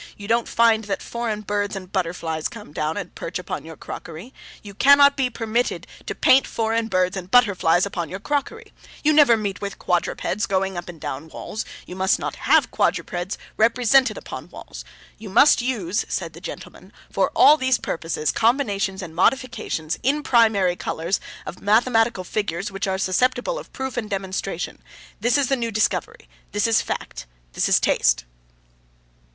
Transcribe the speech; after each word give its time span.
You 0.17 0.27
don't 0.27 0.47
find 0.47 0.85
that 0.85 0.99
foreign 1.03 1.41
birds 1.41 1.75
and 1.75 1.91
butterflies 1.91 2.47
come 2.47 2.73
and 2.75 3.13
perch 3.13 3.37
upon 3.37 3.65
your 3.65 3.77
crockery; 3.77 4.33
you 4.63 4.73
cannot 4.73 5.15
be 5.15 5.29
permitted 5.29 5.85
to 6.07 6.15
paint 6.15 6.47
foreign 6.47 6.87
birds 6.87 7.15
and 7.15 7.29
butterflies 7.29 7.85
upon 7.85 8.09
your 8.09 8.19
crockery. 8.19 8.73
You 9.03 9.13
never 9.13 9.37
meet 9.37 9.61
with 9.61 9.77
quadrupeds 9.77 10.47
going 10.47 10.75
up 10.75 10.89
and 10.89 10.99
down 10.99 11.27
walls; 11.29 11.65
you 11.85 11.95
must 11.95 12.17
not 12.17 12.35
have 12.37 12.71
quadrupeds 12.71 13.37
represented 13.57 14.17
upon 14.17 14.49
walls. 14.49 14.83
You 15.19 15.29
must 15.29 15.61
use,' 15.61 16.03
said 16.09 16.33
the 16.33 16.41
gentleman, 16.41 16.91
'for 17.11 17.29
all 17.35 17.55
these 17.55 17.77
purposes, 17.77 18.31
combinations 18.31 19.03
and 19.03 19.13
modifications 19.15 19.99
(in 20.01 20.23
primary 20.23 20.75
colours) 20.75 21.19
of 21.45 21.61
mathematical 21.61 22.23
figures 22.23 22.71
which 22.71 22.87
are 22.87 22.97
susceptible 22.97 23.59
of 23.59 23.71
proof 23.71 23.97
and 23.97 24.09
demonstration. 24.09 24.81
This 25.19 25.37
is 25.37 25.47
the 25.49 25.55
new 25.55 25.69
discovery. 25.69 26.27
This 26.53 26.65
is 26.65 26.81
fact. 26.81 27.27
This 27.53 27.69
is 27.69 27.79
taste. 27.79 28.25